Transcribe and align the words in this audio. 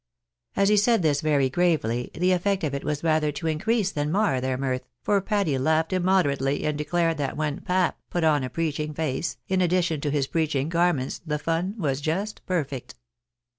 As 0.55 0.69
he 0.69 0.77
said 0.77 1.03
this 1.03 1.21
very 1.21 1.47
gravely, 1.47 2.09
the 2.15 2.31
effect 2.31 2.63
of 2.63 2.73
it 2.73 2.83
was 2.83 3.03
rather 3.03 3.31
to 3.33 3.45
in 3.45 3.59
crease 3.59 3.91
than 3.91 4.11
mar 4.11 4.41
their 4.41 4.57
mirth, 4.57 4.87
for 5.03 5.21
Patty 5.21 5.59
laughed 5.59 5.93
immoderately, 5.93 6.63
and 6.65 6.75
declared 6.75 7.19
that 7.19 7.37
when" 7.37 7.61
pap" 7.61 7.99
put 8.09 8.23
on 8.23 8.43
a 8.43 8.49
preaching 8.49 8.95
face, 8.95 9.37
in 9.47 9.61
addition 9.61 10.01
to 10.01 10.09
his 10.09 10.25
preaching 10.25 10.69
garments, 10.69 11.21
the 11.23 11.37
fun 11.37 11.75
was 11.77 12.01
just 12.01 12.43
perfect. 12.47 12.95